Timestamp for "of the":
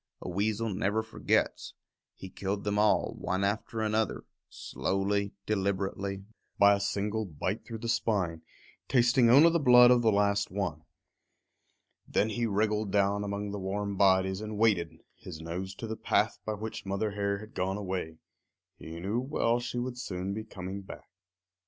9.91-10.11